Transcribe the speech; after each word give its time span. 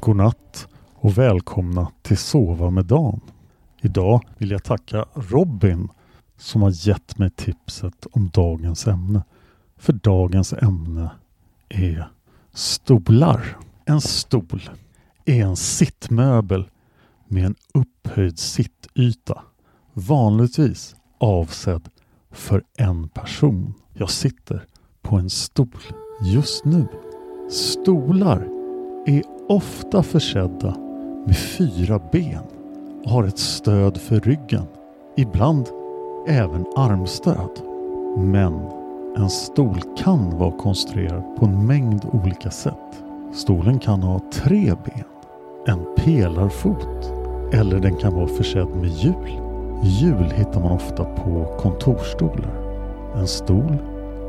Godnatt 0.00 0.68
och 0.94 1.18
välkomna 1.18 1.88
till 2.02 2.18
Sova 2.18 2.70
med 2.70 2.84
Dan. 2.84 3.20
Idag 3.80 4.20
vill 4.38 4.50
jag 4.50 4.64
tacka 4.64 5.04
Robin 5.14 5.88
som 6.40 6.62
har 6.62 6.88
gett 6.88 7.18
mig 7.18 7.30
tipset 7.30 8.06
om 8.12 8.28
dagens 8.28 8.86
ämne. 8.86 9.22
För 9.76 9.92
dagens 9.92 10.52
ämne 10.52 11.10
är 11.68 12.10
stolar. 12.52 13.56
En 13.84 14.00
stol 14.00 14.70
är 15.24 15.44
en 15.44 15.56
sittmöbel 15.56 16.68
med 17.28 17.46
en 17.46 17.54
upphöjd 17.74 18.38
sittyta. 18.38 19.42
Vanligtvis 19.92 20.96
avsedd 21.18 21.88
för 22.30 22.62
en 22.76 23.08
person. 23.08 23.74
Jag 23.94 24.10
sitter 24.10 24.64
på 25.02 25.16
en 25.16 25.30
stol 25.30 25.82
just 26.24 26.64
nu. 26.64 26.86
Stolar 27.50 28.48
är 29.06 29.22
ofta 29.48 30.02
försedda 30.02 30.76
med 31.26 31.36
fyra 31.36 32.00
ben 32.12 32.44
och 33.04 33.10
har 33.10 33.24
ett 33.24 33.38
stöd 33.38 33.96
för 34.00 34.20
ryggen. 34.20 34.66
Ibland 35.16 35.79
även 36.26 36.66
armstöd. 36.76 37.60
Men 38.16 38.60
en 39.16 39.30
stol 39.30 39.80
kan 39.98 40.38
vara 40.38 40.52
konstruerad 40.52 41.36
på 41.38 41.44
en 41.44 41.66
mängd 41.66 42.06
olika 42.12 42.50
sätt. 42.50 43.04
Stolen 43.32 43.78
kan 43.78 44.02
ha 44.02 44.20
tre 44.32 44.74
ben, 44.84 45.04
en 45.66 45.86
pelarfot 45.96 47.12
eller 47.52 47.80
den 47.80 47.96
kan 47.96 48.14
vara 48.14 48.26
försedd 48.26 48.68
med 48.68 48.90
hjul. 48.90 49.40
Hjul 49.82 50.32
hittar 50.36 50.60
man 50.60 50.72
ofta 50.72 51.04
på 51.04 51.56
kontorsstolar. 51.58 52.50
En 53.16 53.26
stol 53.26 53.78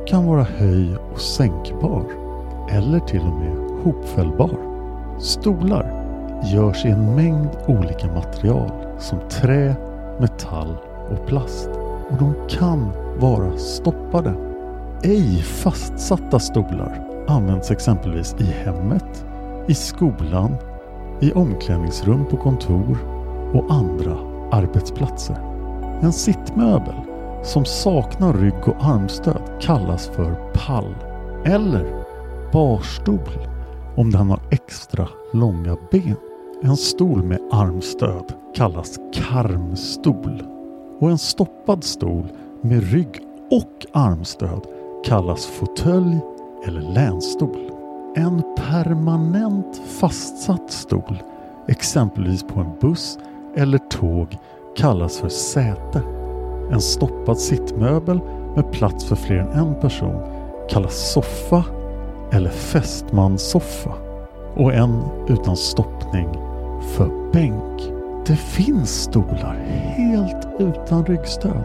kan 0.07 0.27
vara 0.27 0.43
höj 0.43 0.95
och 1.13 1.21
sänkbar 1.21 2.03
eller 2.71 2.99
till 2.99 3.21
och 3.21 3.39
med 3.39 3.83
hopfällbar. 3.83 4.57
Stolar 5.19 6.01
görs 6.53 6.85
i 6.85 6.89
en 6.89 7.15
mängd 7.15 7.49
olika 7.67 8.07
material 8.07 8.71
som 8.99 9.19
trä, 9.29 9.75
metall 10.19 10.77
och 11.11 11.27
plast 11.27 11.69
och 12.11 12.17
de 12.17 12.47
kan 12.49 12.91
vara 13.19 13.57
stoppade. 13.57 14.33
Ej 15.03 15.41
fastsatta 15.41 16.39
stolar 16.39 17.07
används 17.27 17.71
exempelvis 17.71 18.35
i 18.39 18.43
hemmet, 18.43 19.25
i 19.67 19.73
skolan, 19.73 20.55
i 21.21 21.31
omklädningsrum 21.31 22.25
på 22.25 22.37
kontor 22.37 22.97
och 23.53 23.73
andra 23.73 24.17
arbetsplatser. 24.51 25.37
En 26.01 26.13
sittmöbel 26.13 26.95
som 27.43 27.65
saknar 27.65 28.33
rygg 28.33 28.67
och 28.67 28.85
armstöd 28.85 29.41
kallas 29.61 30.07
för 30.07 30.35
pall 30.53 30.95
eller 31.45 32.03
barstol 32.53 33.47
om 33.95 34.11
den 34.11 34.29
har 34.29 34.39
extra 34.51 35.07
långa 35.33 35.77
ben. 35.91 36.15
En 36.63 36.77
stol 36.77 37.23
med 37.23 37.39
armstöd 37.51 38.33
kallas 38.55 38.99
karmstol 39.13 40.43
och 41.01 41.11
en 41.11 41.17
stoppad 41.17 41.83
stol 41.83 42.27
med 42.61 42.91
rygg 42.91 43.19
och 43.51 43.85
armstöd 43.91 44.67
kallas 45.05 45.45
fåtölj 45.45 46.19
eller 46.65 46.81
länstol. 46.81 47.71
En 48.15 48.43
permanent 48.57 49.81
fastsatt 49.85 50.71
stol, 50.71 51.23
exempelvis 51.67 52.43
på 52.43 52.59
en 52.59 52.71
buss 52.81 53.19
eller 53.55 53.77
tåg, 53.77 54.37
kallas 54.75 55.17
för 55.17 55.29
säte. 55.29 56.01
En 56.71 56.81
stoppad 56.81 57.37
sittmöbel 57.37 58.19
med 58.55 58.71
plats 58.71 59.05
för 59.05 59.15
fler 59.15 59.37
än 59.37 59.49
en 59.49 59.75
person 59.75 60.21
kallas 60.69 61.13
soffa 61.13 61.63
eller 62.31 62.49
fästmanssoffa 62.49 63.93
och 64.55 64.73
en 64.73 65.01
utan 65.27 65.57
stoppning 65.57 66.29
för 66.95 67.31
bänk. 67.33 68.00
Det 68.31 68.37
finns 68.37 69.03
stolar 69.03 69.55
helt 69.95 70.47
utan 70.59 71.05
ryggstöd. 71.05 71.63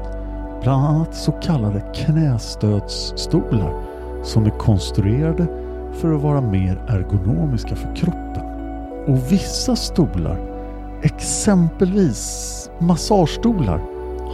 Bland 0.63 0.87
annat 0.87 1.15
så 1.15 1.33
kallade 1.33 1.81
knästödsstolar 1.95 3.83
som 4.25 4.47
är 4.47 4.51
konstruerade 4.51 5.47
för 5.93 6.15
att 6.15 6.23
vara 6.23 6.41
mer 6.41 6.85
ergonomiska 6.89 7.77
för 7.77 7.97
kroppen. 7.97 8.43
Och 9.07 9.33
vissa 9.33 9.77
stolar, 9.77 10.39
exempelvis 11.03 12.71
massagestolar, 12.79 13.81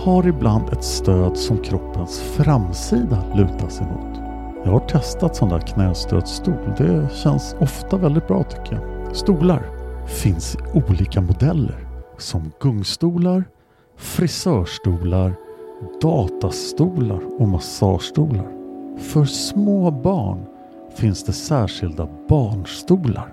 har 0.05 0.27
ibland 0.29 0.73
ett 0.73 0.85
stöd 0.85 1.37
som 1.37 1.59
kroppens 1.59 2.21
framsida 2.21 3.25
lutar 3.35 3.69
sig 3.69 3.87
mot. 3.87 4.21
Jag 4.65 4.73
har 4.73 4.89
testat 4.89 5.37
sån 5.37 5.49
där 5.49 5.61
knästödsstol. 5.61 6.75
Det 6.79 7.09
känns 7.15 7.57
ofta 7.61 7.97
väldigt 7.97 8.29
bra 8.29 8.43
tycker 8.43 8.73
jag. 8.75 9.17
Stolar 9.17 9.63
finns 10.07 10.55
i 10.55 10.59
olika 10.89 11.21
modeller 11.21 11.82
som 12.23 12.53
gungstolar, 12.61 13.45
frisörstolar, 13.97 15.35
datastolar 16.03 17.21
och 17.39 17.49
massagestolar. 17.49 18.47
För 18.99 19.25
små 19.25 19.91
barn 19.91 20.47
finns 20.95 21.25
det 21.25 21.33
särskilda 21.33 22.09
barnstolar. 22.29 23.33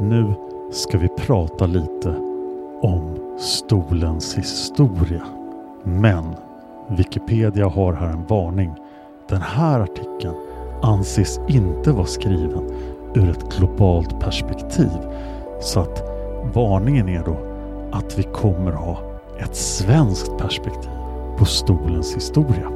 Nu 0.00 0.34
ska 0.72 0.98
vi 0.98 1.08
prata 1.08 1.66
lite 1.66 2.08
om 2.82 3.16
stolens 3.38 4.34
historia. 4.34 5.22
Men 5.84 6.24
Wikipedia 6.88 7.68
har 7.68 7.92
här 7.92 8.08
en 8.08 8.26
varning. 8.26 8.74
Den 9.28 9.40
här 9.40 9.80
artikeln 9.80 10.34
anses 10.82 11.40
inte 11.48 11.92
vara 11.92 12.06
skriven 12.06 12.70
ur 13.14 13.30
ett 13.30 13.56
globalt 13.58 14.20
perspektiv. 14.20 14.98
Så 15.60 15.80
att 15.80 16.02
varningen 16.54 17.08
är 17.08 17.24
då 17.24 17.47
att 17.92 18.18
vi 18.18 18.22
kommer 18.22 18.72
ha 18.72 18.98
ett 19.38 19.56
svenskt 19.56 20.38
perspektiv 20.38 20.90
på 21.38 21.44
stolens 21.44 22.16
historia. 22.16 22.68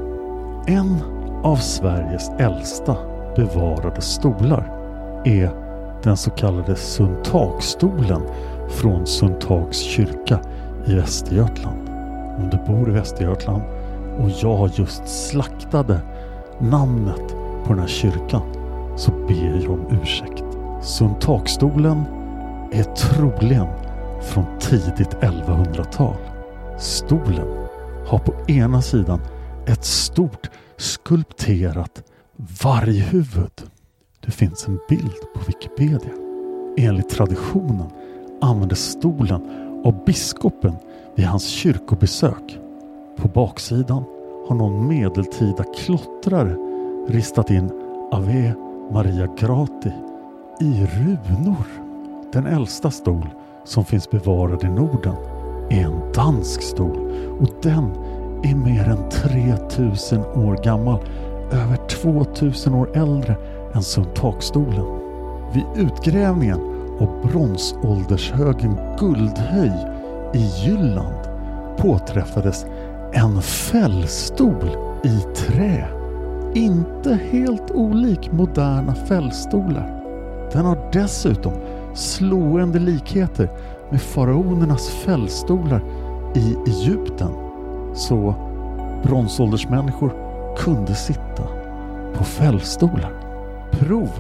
En 0.67 1.03
av 1.43 1.57
Sveriges 1.57 2.31
äldsta 2.39 2.97
bevarade 3.37 4.01
stolar 4.01 4.73
är 5.25 5.51
den 6.03 6.17
så 6.17 6.31
kallade 6.31 6.77
Sundtagsstolen 6.77 8.23
från 8.69 9.07
Sundtags 9.07 9.79
kyrka 9.79 10.41
i 10.87 10.95
Västergötland. 10.95 11.89
Om 12.39 12.51
du 12.51 12.73
bor 12.73 12.89
i 12.89 12.93
Västergötland 12.93 13.63
och 14.19 14.31
jag 14.43 14.71
just 14.75 15.09
slaktade 15.09 16.01
namnet 16.59 17.35
på 17.65 17.69
den 17.69 17.79
här 17.79 17.87
kyrkan 17.87 18.43
så 18.97 19.11
ber 19.11 19.63
jag 19.63 19.71
om 19.71 19.87
ursäkt. 20.03 20.45
Sundtagsstolen 20.83 22.05
är 22.73 22.83
troligen 22.83 23.67
från 24.23 24.45
tidigt 24.61 25.17
1100-tal. 25.21 26.17
Stolen 26.79 27.67
har 28.07 28.19
på 28.19 28.35
ena 28.51 28.83
sidan 28.83 29.21
ett 29.67 29.85
stort 29.85 30.51
skulpterat 30.77 32.03
varghuvud. 32.63 33.63
Det 34.25 34.31
finns 34.31 34.69
en 34.69 34.79
bild 34.89 35.21
på 35.35 35.41
Wikipedia. 35.47 36.13
Enligt 36.77 37.11
traditionen 37.11 37.91
användes 38.41 38.91
stolen 38.91 39.41
av 39.85 40.05
biskopen 40.05 40.75
vid 41.15 41.27
hans 41.27 41.47
kyrkobesök. 41.47 42.59
På 43.17 43.29
baksidan 43.29 44.05
har 44.49 44.55
någon 44.55 44.89
medeltida 44.89 45.65
klottrare 45.77 46.57
ristat 47.09 47.51
in 47.51 47.71
Ave 48.13 48.55
Maria 48.93 49.27
Grati 49.39 49.93
i 50.61 50.87
runor. 50.87 51.67
Den 52.33 52.47
äldsta 52.47 52.91
stol 52.91 53.29
som 53.65 53.85
finns 53.85 54.11
bevarad 54.11 54.65
i 54.65 54.69
Norden 54.69 55.15
är 55.71 55.85
en 55.85 56.13
dansk 56.15 56.63
stol 56.63 57.13
och 57.41 57.49
den 57.63 57.91
är 58.43 58.55
mer 58.55 58.89
än 58.89 59.09
3000 59.11 60.21
år 60.21 60.65
gammal, 60.65 61.01
över 61.53 61.77
2000 61.77 62.75
år 62.75 62.97
äldre 62.97 63.37
än 63.75 63.83
Sundtakstolen. 63.83 64.85
Vid 65.55 65.87
utgrävningen 65.87 66.61
av 67.01 67.29
bronsåldershögen 67.29 68.77
Guldhöj 68.99 69.73
i 70.35 70.51
Jylland 70.65 71.29
påträffades 71.77 72.67
en 73.13 73.43
fällstol 73.43 74.71
i 75.05 75.21
trä. 75.37 75.89
Inte 76.55 77.19
helt 77.31 77.71
olik 77.71 78.33
moderna 78.33 78.95
fällstolar. 78.95 80.03
Den 80.53 80.65
har 80.65 80.91
dessutom 80.93 81.53
slående 81.95 82.79
likheter 82.79 83.51
med 83.91 84.03
faraonernas 84.03 84.89
fällstolar 84.89 85.83
i 86.35 86.57
Egypten. 86.67 87.33
Så 87.95 88.35
bronsåldersmänniskor 89.03 90.13
kunde 90.59 90.95
sitta 90.95 91.43
på 92.15 92.25
fällstolar. 92.25 93.13
Prov 93.71 94.11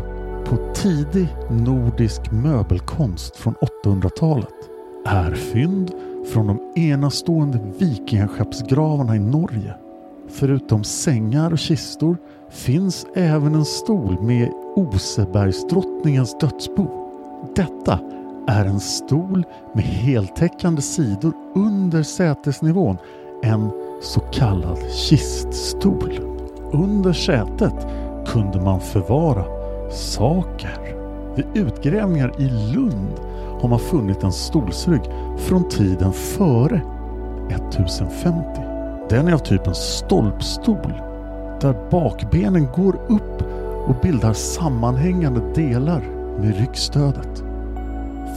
på 0.44 0.56
tidig 0.74 1.28
nordisk 1.50 2.32
möbelkonst 2.32 3.36
från 3.36 3.54
800-talet 3.84 4.54
är 5.06 5.34
fynd 5.34 5.90
från 6.32 6.46
de 6.46 6.72
enastående 6.76 7.58
vikingaskeppsgravarna 7.78 9.16
i 9.16 9.19
Norge. 9.19 9.74
Förutom 10.28 10.84
sängar 10.84 11.52
och 11.52 11.58
kistor 11.58 12.16
finns 12.50 13.06
även 13.14 13.54
en 13.54 13.64
stol 13.64 14.22
med 14.22 14.52
Osebergsdrottningens 14.76 16.38
dödsbo. 16.38 17.01
Detta 17.56 17.99
är 18.46 18.64
en 18.64 18.81
stol 18.81 19.46
med 19.72 19.84
heltäckande 19.84 20.82
sidor 20.82 21.32
under 21.54 22.02
sätesnivån, 22.02 22.99
en 23.43 23.70
så 24.02 24.20
kallad 24.20 24.78
kiststol. 24.90 26.20
Under 26.72 27.12
sätet 27.12 27.87
kunde 28.26 28.60
man 28.60 28.81
förvara 28.81 29.44
saker. 29.90 30.96
Vid 31.37 31.46
utgrävningar 31.54 32.40
i 32.40 32.49
Lund 32.75 33.20
har 33.60 33.69
man 33.69 33.78
funnit 33.78 34.22
en 34.22 34.32
stolsrygg 34.32 35.02
från 35.38 35.69
tiden 35.69 36.12
före 36.12 36.82
1050. 37.50 38.60
Den 39.08 39.28
är 39.28 39.32
av 39.32 39.38
typen 39.38 39.75
stolpstol 39.75 40.93
där 41.60 41.90
bakbenen 41.90 42.69
går 42.76 42.94
upp 43.08 43.43
och 43.87 43.94
bildar 44.02 44.32
sammanhängande 44.32 45.40
delar 45.55 46.21
med 46.42 46.56
ryggstödet. 46.56 47.44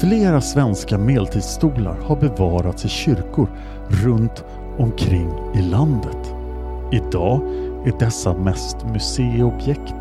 Flera 0.01 0.41
svenska 0.41 0.97
medeltidsstolar 0.97 1.97
har 2.01 2.15
bevarats 2.15 2.85
i 2.85 2.89
kyrkor 2.89 3.49
runt 3.89 4.43
omkring 4.77 5.29
i 5.55 5.61
landet. 5.61 6.33
Idag 6.91 7.41
är 7.85 7.99
dessa 7.99 8.33
mest 8.33 8.77
museiobjekt 8.93 9.95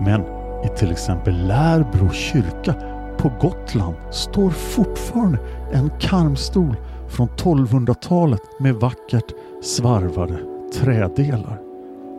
men 0.00 0.20
i 0.64 0.68
till 0.76 0.90
exempel 0.90 1.46
Lärbro 1.46 2.10
kyrka 2.10 2.74
på 3.18 3.32
Gotland 3.40 3.94
står 4.10 4.50
fortfarande 4.50 5.38
en 5.72 5.90
karmstol 6.00 6.76
från 7.08 7.28
1200-talet 7.28 8.42
med 8.58 8.74
vackert 8.74 9.32
svarvade 9.62 10.38
trädelar. 10.74 11.60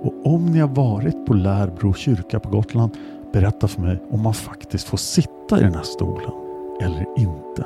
Och 0.03 0.33
om 0.33 0.45
ni 0.45 0.59
har 0.59 0.67
varit 0.67 1.25
på 1.25 1.33
Lärbro 1.33 1.93
kyrka 1.93 2.39
på 2.39 2.49
Gotland, 2.49 2.91
berätta 3.35 3.67
för 3.67 3.81
mig 3.81 4.03
om 4.11 4.21
man 4.21 4.33
faktiskt 4.33 4.87
får 4.87 4.97
sitta 4.97 5.59
i 5.59 5.63
den 5.63 5.75
här 5.75 5.83
stolen 5.83 6.31
eller 6.81 7.05
inte. 7.17 7.65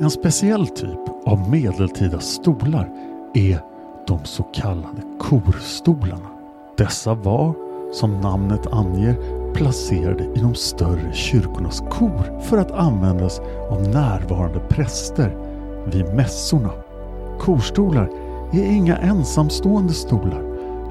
En 0.00 0.10
speciell 0.10 0.66
typ 0.66 1.00
av 1.26 1.50
medeltida 1.50 2.20
stolar 2.20 2.90
är 3.34 3.60
de 4.06 4.24
så 4.24 4.42
kallade 4.42 5.02
korstolarna. 5.18 6.28
Dessa 6.76 7.14
var, 7.14 7.54
som 7.92 8.20
namnet 8.20 8.66
anger, 8.66 9.16
placerade 9.54 10.24
i 10.24 10.38
de 10.38 10.54
större 10.54 11.12
kyrkornas 11.12 11.80
kor 11.90 12.40
för 12.40 12.58
att 12.58 12.70
användas 12.70 13.40
av 13.70 13.82
närvarande 13.82 14.60
präster 14.60 15.36
vid 15.92 16.14
mässorna. 16.14 16.70
Korstolar 17.40 18.10
är 18.52 18.64
inga 18.64 18.96
ensamstående 18.96 19.92
stolar 19.92 20.42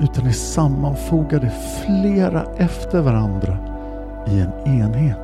utan 0.02 0.28
är 0.28 0.32
sammanfogade 0.32 1.52
flera 1.86 2.46
efter 2.58 3.02
varandra 3.02 3.73
i 4.28 4.40
en 4.40 4.82
enhet. 4.82 5.20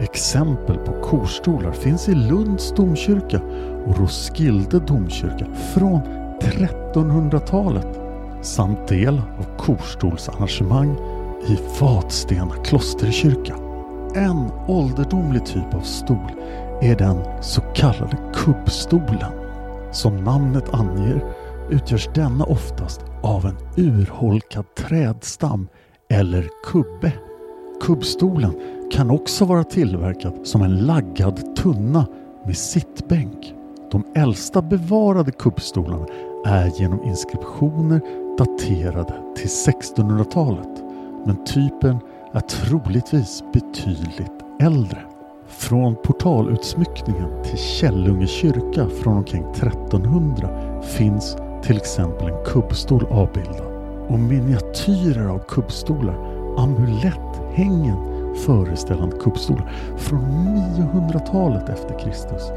Exempel 0.00 0.76
på 0.76 0.92
korstolar 0.92 1.72
finns 1.72 2.08
i 2.08 2.14
Lunds 2.14 2.74
domkyrka 2.74 3.40
och 3.86 3.98
Roskilde 3.98 4.78
domkyrka 4.78 5.46
från 5.74 6.00
1300-talet 6.40 8.00
samt 8.42 8.88
del 8.88 9.18
av 9.18 9.56
korstolsarrangemang 9.58 10.96
i 11.48 11.58
Vadstena 11.80 12.54
klosterkyrka. 12.64 13.54
En 14.14 14.50
ålderdomlig 14.68 15.46
typ 15.46 15.74
av 15.74 15.80
stol 15.80 16.32
är 16.80 16.96
den 16.96 17.42
så 17.42 17.60
kallade 17.60 18.16
kubbstolen. 18.34 19.32
Som 19.92 20.24
namnet 20.24 20.74
anger 20.74 21.24
utgörs 21.70 22.08
denna 22.14 22.44
oftast 22.44 23.04
av 23.22 23.46
en 23.46 23.56
urholkad 23.76 24.74
trädstam 24.74 25.68
eller 26.08 26.48
kubbe. 26.64 27.12
Kubbstolen 27.80 28.54
kan 28.92 29.10
också 29.10 29.44
vara 29.44 29.64
tillverkad 29.64 30.32
som 30.42 30.62
en 30.62 30.86
laggad 30.86 31.56
tunna 31.56 32.06
med 32.44 32.56
sittbänk. 32.56 33.54
De 33.90 34.04
äldsta 34.14 34.62
bevarade 34.62 35.32
kubbstolarna 35.32 36.06
är 36.46 36.80
genom 36.80 37.04
inskriptioner 37.04 38.00
daterade 38.38 39.14
till 39.36 39.48
1600-talet 39.48 40.82
men 41.26 41.44
typen 41.44 41.98
är 42.32 42.40
troligtvis 42.40 43.44
betydligt 43.52 44.44
äldre. 44.60 44.98
Från 45.46 45.96
portalutsmyckningen 45.96 47.42
till 47.44 47.58
Källunge 47.58 48.26
kyrka 48.26 48.88
från 48.88 49.16
omkring 49.16 49.44
1300 49.50 50.82
finns 50.82 51.36
till 51.62 51.76
exempel 51.76 52.28
en 52.28 52.44
kubbstol 52.44 53.06
avbildad 53.10 53.66
och 54.08 54.18
miniatyrer 54.18 55.26
av 55.26 55.38
kubbstolar, 55.38 56.14
hängen 57.54 57.96
föreställande 58.46 59.16
kuppstolar 59.16 59.72
från 59.96 60.20
900-talet 60.20 61.68
efter 61.68 61.98
Kristus 61.98 62.50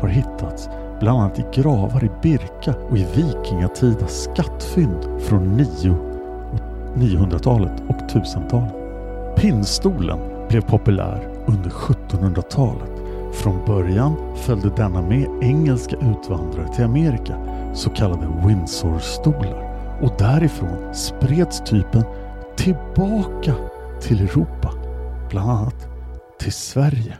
har 0.00 0.08
hittats 0.08 0.68
bland 1.00 1.20
annat 1.20 1.38
i 1.38 1.44
gravar 1.52 2.04
i 2.04 2.10
Birka 2.22 2.74
och 2.90 2.98
i 2.98 3.06
vikingatida 3.14 4.06
skattfynd 4.06 5.20
från 5.20 5.60
900-talet 6.94 7.72
och 7.88 7.96
1000-talet. 7.96 8.74
Pinnstolen 9.36 10.18
blev 10.48 10.60
populär 10.60 11.28
under 11.46 11.70
1700-talet. 11.70 12.90
Från 13.32 13.64
början 13.66 14.16
följde 14.36 14.70
denna 14.70 15.02
med 15.02 15.26
engelska 15.42 15.96
utvandrare 15.96 16.74
till 16.74 16.84
Amerika, 16.84 17.34
så 17.74 17.90
kallade 17.90 18.28
Windsorstolar. 18.46 19.70
och 20.02 20.12
därifrån 20.18 20.94
spreds 20.94 21.60
typen 21.60 22.04
tillbaka 22.56 23.54
till 24.00 24.18
Europa, 24.20 24.70
bland 25.28 25.50
annat 25.50 25.88
till 26.38 26.52
Sverige. 26.52 27.14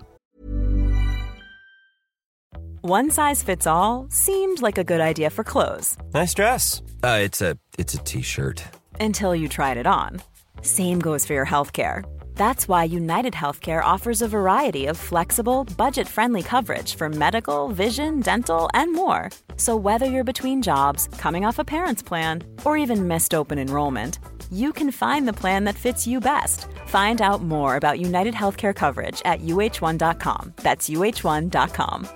One 2.82 3.10
size 3.10 3.42
fits 3.42 3.66
all 3.66 4.06
seemed 4.10 4.62
like 4.62 4.78
a 4.78 4.84
good 4.84 5.00
idea 5.00 5.28
for 5.30 5.44
clothes 5.44 5.96
Nice 6.14 6.34
dress. 6.34 6.82
Uh, 7.02 7.18
it's 7.22 7.42
a 7.42 7.56
it's 7.78 7.94
a 7.94 7.98
t-shirt. 7.98 8.62
until 9.00 9.34
you 9.34 9.48
tried 9.48 9.76
it 9.76 9.86
on. 9.86 10.20
Same 10.62 10.98
goes 11.00 11.26
for 11.26 11.34
your 11.34 11.46
healthcare. 11.46 12.02
That's 12.34 12.66
why 12.68 12.84
United 12.84 13.34
Healthcare 13.34 13.82
offers 13.84 14.22
a 14.22 14.28
variety 14.28 14.86
of 14.86 14.96
flexible, 14.96 15.64
budget 15.76 16.08
friendly 16.08 16.42
coverage 16.42 16.94
for 16.94 17.08
medical, 17.10 17.68
vision, 17.68 18.20
dental, 18.20 18.68
and 18.72 18.94
more. 18.94 19.28
So, 19.56 19.76
whether 19.76 20.06
you're 20.06 20.24
between 20.32 20.62
jobs, 20.62 21.08
coming 21.18 21.44
off 21.46 21.58
a 21.58 21.64
parent's 21.64 22.02
plan, 22.02 22.42
or 22.64 22.76
even 22.78 23.08
missed 23.08 23.34
open 23.34 23.58
enrollment, 23.58 24.18
you 24.50 24.72
can 24.72 24.90
find 24.90 25.28
the 25.28 25.40
plan 25.40 25.64
that 25.64 25.74
fits 25.74 26.06
you 26.06 26.20
best. 26.20 26.66
Find 26.86 27.20
out 27.20 27.42
more 27.42 27.76
about 27.76 28.00
United 28.00 28.34
Healthcare 28.34 28.74
coverage 28.74 29.20
at 29.24 29.42
uh1.com. 29.42 30.54
That's 30.56 30.88
uh1.com. 30.88 32.08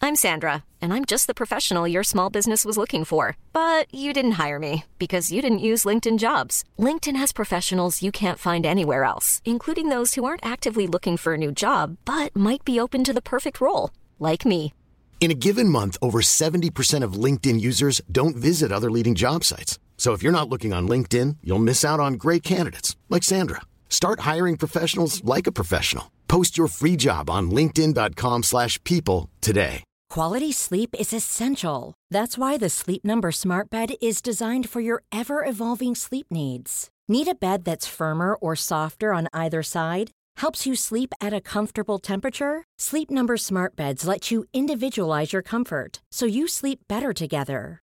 I'm 0.00 0.14
Sandra, 0.14 0.62
and 0.80 0.92
I'm 0.94 1.04
just 1.04 1.26
the 1.26 1.34
professional 1.34 1.88
your 1.88 2.04
small 2.04 2.30
business 2.30 2.64
was 2.64 2.78
looking 2.78 3.04
for. 3.04 3.36
But 3.52 3.92
you 3.92 4.12
didn't 4.12 4.38
hire 4.38 4.58
me 4.58 4.84
because 4.98 5.32
you 5.32 5.42
didn't 5.42 5.66
use 5.70 5.84
LinkedIn 5.84 6.18
jobs. 6.18 6.64
LinkedIn 6.78 7.16
has 7.16 7.32
professionals 7.32 8.02
you 8.02 8.12
can't 8.12 8.38
find 8.38 8.64
anywhere 8.64 9.04
else, 9.04 9.42
including 9.44 9.88
those 9.88 10.14
who 10.14 10.24
aren't 10.24 10.46
actively 10.46 10.86
looking 10.86 11.16
for 11.16 11.34
a 11.34 11.38
new 11.38 11.52
job 11.52 11.96
but 12.04 12.34
might 12.34 12.64
be 12.64 12.80
open 12.80 13.04
to 13.04 13.12
the 13.12 13.28
perfect 13.34 13.60
role, 13.60 13.90
like 14.18 14.46
me. 14.46 14.72
In 15.20 15.32
a 15.32 15.40
given 15.46 15.68
month, 15.68 15.98
over 16.00 16.20
70% 16.20 17.02
of 17.02 17.24
LinkedIn 17.24 17.60
users 17.60 18.00
don't 18.10 18.36
visit 18.36 18.70
other 18.70 18.90
leading 18.90 19.16
job 19.16 19.42
sites. 19.42 19.80
So 19.98 20.14
if 20.14 20.22
you're 20.22 20.38
not 20.38 20.48
looking 20.48 20.72
on 20.72 20.88
LinkedIn, 20.88 21.38
you'll 21.42 21.58
miss 21.58 21.84
out 21.84 22.00
on 22.00 22.14
great 22.14 22.42
candidates 22.42 22.96
like 23.10 23.24
Sandra. 23.24 23.60
Start 23.90 24.20
hiring 24.20 24.56
professionals 24.56 25.22
like 25.24 25.46
a 25.46 25.52
professional. 25.52 26.10
Post 26.28 26.56
your 26.56 26.68
free 26.68 26.96
job 26.96 27.28
on 27.28 27.50
linkedin.com/people 27.50 29.28
today. 29.40 29.82
Quality 30.10 30.52
sleep 30.52 30.94
is 30.98 31.12
essential. 31.12 31.92
That's 32.10 32.38
why 32.38 32.56
the 32.56 32.70
Sleep 32.70 33.04
Number 33.04 33.30
Smart 33.30 33.68
Bed 33.68 33.90
is 34.00 34.22
designed 34.22 34.70
for 34.70 34.80
your 34.80 35.02
ever 35.12 35.44
evolving 35.44 35.94
sleep 35.94 36.26
needs. 36.30 36.88
Need 37.08 37.28
a 37.28 37.34
bed 37.34 37.64
that's 37.64 37.86
firmer 37.86 38.34
or 38.34 38.56
softer 38.56 39.12
on 39.12 39.28
either 39.34 39.62
side? 39.62 40.10
Helps 40.38 40.66
you 40.66 40.74
sleep 40.74 41.12
at 41.20 41.34
a 41.34 41.42
comfortable 41.42 41.98
temperature? 41.98 42.64
Sleep 42.78 43.10
Number 43.10 43.36
Smart 43.36 43.76
Beds 43.76 44.06
let 44.06 44.30
you 44.30 44.46
individualize 44.54 45.34
your 45.34 45.42
comfort 45.42 46.00
so 46.10 46.24
you 46.24 46.48
sleep 46.48 46.80
better 46.88 47.12
together. 47.12 47.82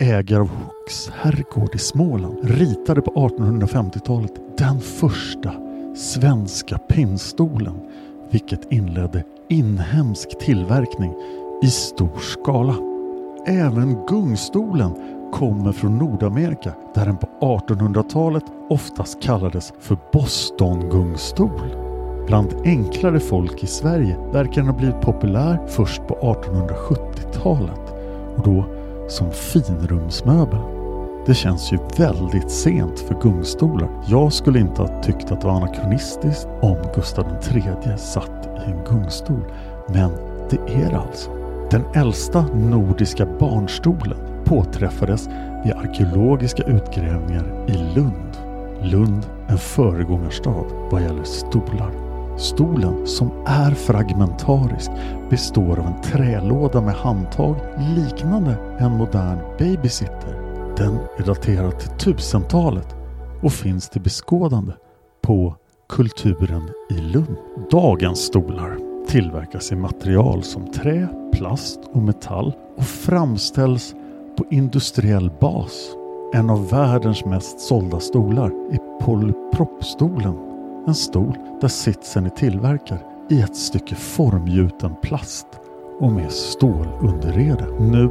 ägare 0.00 0.40
av 0.40 0.48
Hooks 0.48 1.10
herrgård 1.10 1.74
i 1.74 1.78
Småland, 1.78 2.38
ritade 2.42 3.02
på 3.02 3.10
1850-talet 3.10 4.32
den 4.58 4.80
första 4.80 5.52
svenska 5.96 6.78
pinnstolen, 6.78 7.80
vilket 8.30 8.72
inledde 8.72 9.24
inhemsk 9.48 10.38
tillverkning 10.38 11.14
i 11.62 11.66
stor 11.66 12.18
skala. 12.18 12.74
Även 13.46 14.06
gungstolen 14.06 14.94
kommer 15.32 15.72
från 15.72 15.98
Nordamerika 15.98 16.74
där 16.94 17.06
den 17.06 17.16
på 17.16 17.28
1800-talet 17.40 18.44
oftast 18.68 19.22
kallades 19.22 19.72
för 19.80 19.98
Boston-gungstol. 20.12 21.76
Bland 22.26 22.54
enklare 22.64 23.20
folk 23.20 23.62
i 23.62 23.66
Sverige 23.66 24.16
verkar 24.32 24.54
den 24.54 24.66
ha 24.66 24.76
blivit 24.76 25.00
populär 25.00 25.66
först 25.66 26.06
på 26.08 26.14
1870-talet 26.14 27.94
och 28.36 28.42
då 28.44 28.79
som 29.10 29.30
finrumsmöbel. 29.30 30.60
Det 31.26 31.34
känns 31.34 31.72
ju 31.72 31.78
väldigt 31.96 32.50
sent 32.50 33.00
för 33.00 33.20
gungstolar. 33.22 33.88
Jag 34.06 34.32
skulle 34.32 34.60
inte 34.60 34.82
ha 34.82 35.02
tyckt 35.02 35.32
att 35.32 35.40
det 35.40 35.46
var 35.46 35.54
anakronistiskt 35.54 36.48
om 36.62 36.76
Gustav 36.94 37.26
III 37.54 37.98
satt 37.98 38.48
i 38.66 38.70
en 38.70 38.84
gungstol. 38.84 39.44
Men 39.88 40.10
det 40.50 40.56
är 40.56 40.90
det 40.90 40.98
alltså. 40.98 41.30
Den 41.70 41.84
äldsta 41.94 42.46
nordiska 42.54 43.26
barnstolen 43.26 44.18
påträffades 44.44 45.28
vid 45.64 45.72
arkeologiska 45.72 46.62
utgrävningar 46.62 47.64
i 47.68 47.94
Lund. 47.94 48.36
Lund, 48.82 49.26
en 49.48 49.58
föregångarstad 49.58 50.64
vad 50.90 51.02
gäller 51.02 51.24
stolar. 51.24 52.09
Stolen, 52.38 53.06
som 53.06 53.30
är 53.46 53.70
fragmentarisk, 53.70 54.90
består 55.30 55.78
av 55.78 55.86
en 55.86 56.00
trälåda 56.02 56.80
med 56.80 56.94
handtag 56.94 57.56
liknande 57.96 58.76
en 58.78 58.96
modern 58.96 59.38
babysitter. 59.58 60.50
Den 60.76 60.98
är 61.18 61.26
daterad 61.26 61.78
till 61.78 62.14
1000-talet 62.14 62.96
och 63.42 63.52
finns 63.52 63.88
till 63.88 64.02
beskådande 64.02 64.72
på 65.22 65.54
Kulturen 65.88 66.70
i 66.90 66.94
Lund. 66.94 67.36
Dagens 67.70 68.18
stolar 68.18 68.76
tillverkas 69.08 69.72
i 69.72 69.76
material 69.76 70.42
som 70.42 70.72
trä, 70.72 71.08
plast 71.32 71.80
och 71.92 72.02
metall 72.02 72.52
och 72.76 72.84
framställs 72.84 73.94
på 74.38 74.44
industriell 74.50 75.30
bas. 75.40 75.90
En 76.34 76.50
av 76.50 76.68
världens 76.68 77.24
mest 77.24 77.60
sålda 77.60 78.00
stolar 78.00 78.46
är 78.46 79.00
polypropstolen. 79.00 80.49
En 80.86 80.94
stol 80.94 81.38
där 81.60 81.68
sitsen 81.68 82.26
är 82.26 82.30
tillverkad 82.30 82.98
i 83.30 83.40
ett 83.40 83.56
stycke 83.56 83.94
formgjuten 83.94 84.94
plast 85.02 85.46
och 86.00 86.12
med 86.12 86.32
stålunderrede. 86.32 87.66
Nu 87.80 88.04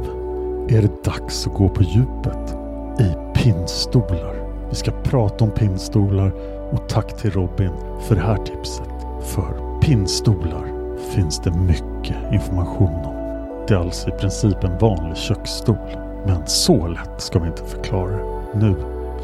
är 0.68 0.82
det 0.82 1.04
dags 1.04 1.46
att 1.46 1.54
gå 1.54 1.68
på 1.68 1.82
djupet 1.82 2.56
i 3.00 3.38
pinnstolar. 3.38 4.66
Vi 4.68 4.74
ska 4.74 4.90
prata 4.90 5.44
om 5.44 5.50
pinnstolar 5.50 6.32
och 6.72 6.88
tack 6.88 7.16
till 7.16 7.30
Robin 7.30 7.70
för 8.00 8.14
det 8.14 8.20
här 8.20 8.36
tipset. 8.36 9.06
För 9.22 9.80
pinnstolar 9.80 10.96
finns 11.14 11.38
det 11.38 11.50
mycket 11.50 12.32
information 12.32 12.94
om. 13.04 13.14
Det 13.68 13.74
är 13.74 13.78
alltså 13.78 14.08
i 14.08 14.12
princip 14.12 14.64
en 14.64 14.78
vanlig 14.78 15.16
köksstol. 15.16 15.76
Men 16.26 16.46
så 16.46 16.88
lätt 16.88 17.20
ska 17.20 17.38
vi 17.38 17.46
inte 17.46 17.64
förklara 17.64 18.10
det. 18.16 18.58
Nu 18.58 18.74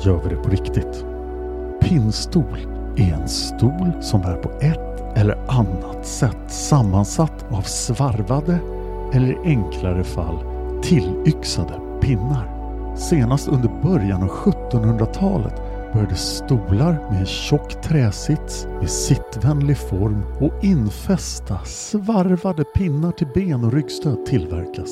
gör 0.00 0.20
vi 0.24 0.28
det 0.28 0.36
på 0.36 0.50
riktigt. 0.50 1.04
Pinnstol 1.80 2.75
är 2.96 3.12
en 3.12 3.28
stol 3.28 3.92
som 4.00 4.22
är 4.22 4.36
på 4.36 4.50
ett 4.60 5.16
eller 5.16 5.38
annat 5.48 6.06
sätt 6.06 6.38
sammansatt 6.48 7.44
av 7.50 7.62
svarvade 7.62 8.58
eller 9.12 9.28
i 9.28 9.38
enklare 9.44 10.04
fall 10.04 10.38
tillyxade 10.82 11.80
pinnar. 12.00 12.56
Senast 12.96 13.48
under 13.48 13.70
början 13.82 14.22
av 14.22 14.28
1700-talet 14.28 15.54
började 15.92 16.14
stolar 16.14 17.10
med 17.10 17.20
en 17.20 17.26
tjock 17.26 17.82
träsits 17.82 18.66
med 18.80 18.90
sittvänlig 18.90 19.78
form 19.78 20.22
och 20.40 20.64
infästa 20.64 21.58
svarvade 21.64 22.64
pinnar 22.64 23.12
till 23.12 23.26
ben 23.34 23.64
och 23.64 23.72
ryggstöd 23.72 24.26
tillverkas 24.26 24.90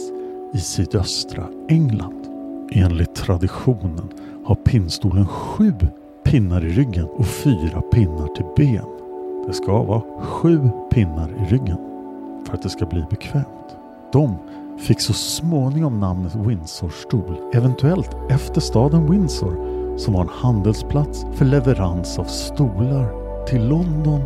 i 0.55 0.59
sydöstra 0.59 1.49
England. 1.69 2.25
Enligt 2.73 3.15
traditionen 3.15 4.09
har 4.45 4.55
pinnstolen 4.55 5.27
sju 5.27 5.73
pinnar 6.35 6.65
i 6.65 6.69
ryggen 6.69 7.09
och 7.17 7.27
fyra 7.27 7.81
pinnar 7.81 8.27
till 8.27 8.45
ben. 8.57 8.85
Det 9.47 9.53
ska 9.53 9.83
vara 9.83 10.03
sju 10.21 10.71
pinnar 10.91 11.29
i 11.29 11.45
ryggen 11.45 11.79
för 12.47 12.55
att 12.55 12.63
det 12.63 12.69
ska 12.69 12.87
bli 12.87 13.05
bekvämt. 13.11 13.77
De 14.13 14.37
fick 14.79 15.01
så 15.01 15.13
småningom 15.13 16.01
namnet 16.01 16.35
Windsorstol, 16.35 17.37
eventuellt 17.55 18.17
efter 18.31 18.61
staden 18.61 19.11
Windsor 19.11 19.57
som 19.99 20.15
var 20.15 20.21
en 20.21 20.29
handelsplats 20.29 21.27
för 21.35 21.45
leverans 21.45 22.19
av 22.19 22.25
stolar 22.25 23.09
till 23.47 23.69
London. 23.69 24.21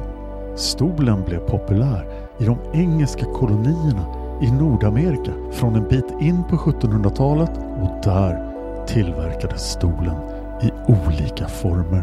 Stolen 0.56 1.22
blev 1.26 1.38
populär 1.38 2.06
i 2.38 2.44
de 2.44 2.56
engelska 2.72 3.24
kolonierna 3.24 4.06
i 4.42 4.50
Nordamerika 4.50 5.32
från 5.52 5.74
en 5.74 5.88
bit 5.88 6.10
in 6.20 6.44
på 6.50 6.56
1700-talet 6.56 7.58
och 7.82 8.04
där 8.04 8.54
tillverkades 8.86 9.72
stolen 9.72 10.37
i 10.62 10.72
olika 10.86 11.48
former. 11.48 12.02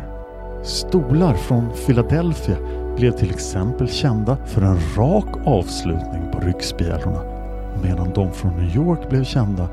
Stolar 0.63 1.33
från 1.33 1.69
Philadelphia 1.85 2.57
blev 2.95 3.11
till 3.11 3.29
exempel 3.29 3.87
kända 3.89 4.37
för 4.45 4.61
en 4.61 4.79
rak 4.97 5.27
avslutning 5.45 6.31
på 6.31 6.39
ryggspjälorna 6.39 7.21
medan 7.83 8.13
de 8.13 8.31
från 8.31 8.53
New 8.53 8.75
York 8.75 9.09
blev 9.09 9.23
kända 9.23 9.69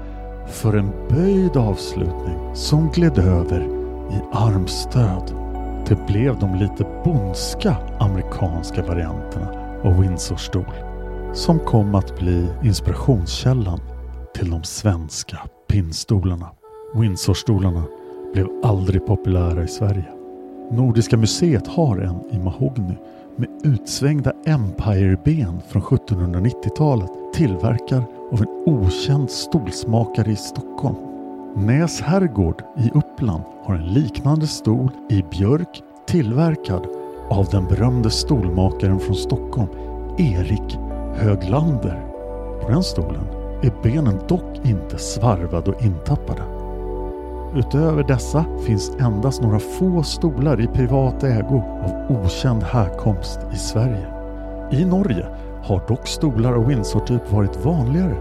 för 0.46 0.76
en 0.76 0.92
böjd 1.08 1.56
avslutning 1.56 2.54
som 2.54 2.90
gled 2.90 3.18
över 3.18 3.60
i 4.10 4.20
armstöd. 4.32 5.34
Det 5.88 6.06
blev 6.06 6.38
de 6.38 6.54
lite 6.54 6.86
bondska 7.04 7.76
amerikanska 8.00 8.82
varianterna 8.82 9.48
av 9.84 10.00
Windsorstol 10.00 10.74
som 11.34 11.58
kom 11.58 11.94
att 11.94 12.18
bli 12.18 12.46
inspirationskällan 12.62 13.80
till 14.34 14.50
de 14.50 14.64
svenska 14.64 15.38
pinnstolarna. 15.68 16.50
Windsorstolarna 16.94 17.84
blev 18.32 18.46
aldrig 18.62 19.06
populära 19.06 19.64
i 19.64 19.68
Sverige. 19.68 20.04
Nordiska 20.70 21.16
museet 21.16 21.66
har 21.66 21.98
en 21.98 22.20
i 22.30 22.38
mahogny 22.38 22.94
med 23.36 23.48
utsvängda 23.64 24.32
Empire-ben 24.46 25.60
från 25.68 25.82
1790-talet 25.82 27.10
tillverkad 27.34 28.04
av 28.32 28.42
en 28.42 28.48
okänd 28.66 29.30
stolsmakare 29.30 30.30
i 30.30 30.36
Stockholm. 30.36 30.96
Näs 31.56 32.00
herrgård 32.00 32.62
i 32.78 32.90
Uppland 32.94 33.42
har 33.62 33.74
en 33.74 33.92
liknande 33.92 34.46
stol 34.46 34.90
i 35.10 35.22
björk 35.30 35.82
tillverkad 36.06 36.86
av 37.30 37.46
den 37.50 37.66
berömde 37.66 38.10
stolmakaren 38.10 39.00
från 39.00 39.16
Stockholm 39.16 39.68
Erik 40.18 40.78
Höglander. 41.14 42.06
På 42.62 42.68
den 42.68 42.82
stolen 42.82 43.24
är 43.62 43.82
benen 43.82 44.18
dock 44.28 44.66
inte 44.66 44.98
svarvade 44.98 45.70
och 45.70 45.82
intappade. 45.84 46.61
Utöver 47.54 48.02
dessa 48.02 48.44
finns 48.66 48.90
endast 49.00 49.42
några 49.42 49.58
få 49.58 50.02
stolar 50.02 50.60
i 50.60 50.66
privat 50.66 51.24
ägo 51.24 51.62
av 51.84 52.16
okänd 52.16 52.62
härkomst 52.62 53.40
i 53.52 53.56
Sverige. 53.56 54.06
I 54.70 54.84
Norge 54.84 55.26
har 55.62 55.88
dock 55.88 56.06
stolar 56.06 56.52
av 56.52 56.66
Windsor-typ 56.66 57.32
varit 57.32 57.64
vanligare 57.64 58.16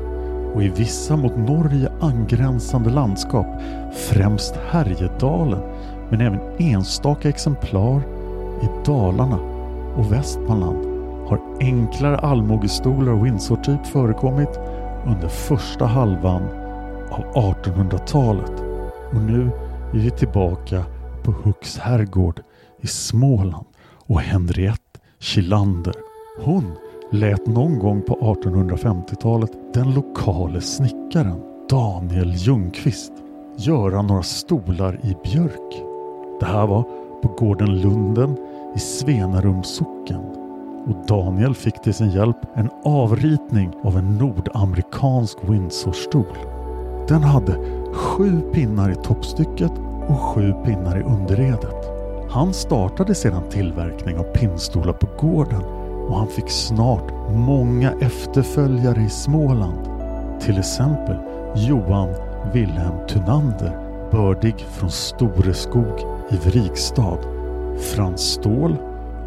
och 0.55 0.63
i 0.63 0.69
vissa 0.69 1.17
mot 1.17 1.37
Norge 1.37 1.91
angränsande 2.01 2.89
landskap, 2.89 3.47
främst 3.93 4.55
Härjedalen, 4.55 5.61
men 6.09 6.21
även 6.21 6.39
enstaka 6.59 7.29
exemplar 7.29 8.01
i 8.61 8.85
Dalarna 8.85 9.39
och 9.97 10.11
Västmanland 10.11 10.85
har 11.27 11.39
enklare 11.59 12.17
allmogestolar 12.17 13.11
av 13.11 13.21
Windsor-typ 13.21 13.85
förekommit 13.85 14.59
under 15.07 15.27
första 15.27 15.85
halvan 15.85 16.43
av 17.09 17.53
1800-talet 17.55 18.70
och 19.11 19.21
nu 19.21 19.51
är 19.93 19.99
vi 19.99 20.11
tillbaka 20.11 20.83
på 21.23 21.31
Hux 21.31 21.77
herrgård 21.77 22.41
i 22.81 22.87
Småland 22.87 23.65
och 24.07 24.21
Henriette 24.21 24.99
Kilander. 25.19 25.95
Hon 26.39 26.75
lät 27.11 27.47
någon 27.47 27.79
gång 27.79 28.01
på 28.01 28.15
1850-talet 28.15 29.51
den 29.73 29.93
lokale 29.93 30.61
snickaren 30.61 31.41
Daniel 31.69 32.33
Ljungqvist 32.35 33.13
göra 33.57 34.01
några 34.01 34.23
stolar 34.23 34.99
i 35.03 35.15
björk. 35.23 35.83
Det 36.39 36.45
här 36.45 36.67
var 36.67 36.83
på 37.21 37.27
gården 37.37 37.81
Lunden 37.81 38.37
i 38.75 38.79
Svenarums 38.79 39.75
socken 39.75 40.21
och 40.87 41.05
Daniel 41.07 41.55
fick 41.55 41.81
till 41.81 41.93
sin 41.93 42.11
hjälp 42.11 42.37
en 42.55 42.69
avritning 42.83 43.71
av 43.83 43.97
en 43.97 44.17
nordamerikansk 44.17 45.37
Windsorstol. 45.41 46.60
Den 47.07 47.23
hade 47.23 47.57
sju 47.93 48.41
pinnar 48.53 48.89
i 48.89 48.95
toppstycket 48.95 49.71
och 50.07 50.19
sju 50.19 50.53
pinnar 50.65 50.97
i 50.97 51.03
underredet. 51.03 51.75
Han 52.29 52.53
startade 52.53 53.15
sedan 53.15 53.43
tillverkning 53.49 54.17
av 54.17 54.23
pinnstolar 54.23 54.93
på 54.93 55.07
gården 55.27 55.61
och 56.09 56.17
han 56.17 56.27
fick 56.27 56.49
snart 56.49 57.11
många 57.33 57.93
efterföljare 58.01 59.01
i 59.01 59.09
Småland. 59.09 59.79
Till 60.41 60.57
exempel 60.57 61.15
Johan 61.55 62.09
Wilhelm 62.53 63.07
Tunander, 63.07 63.77
bördig 64.11 64.55
från 64.59 64.91
Storeskog 64.91 65.99
i 66.29 66.35
Vrigstad. 66.49 67.17
Frans 67.79 68.21
Ståhl 68.21 68.75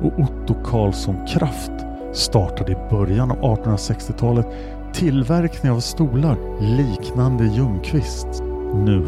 och 0.02 0.18
Otto 0.18 0.54
Karlsson 0.64 1.26
Kraft 1.26 1.72
startade 2.12 2.72
i 2.72 2.76
början 2.90 3.30
av 3.30 3.38
1860-talet 3.38 4.46
tillverkning 4.94 5.72
av 5.72 5.80
stolar 5.80 6.60
liknande 6.60 7.44
Ljungqvists. 7.44 8.40
Nu 8.74 9.06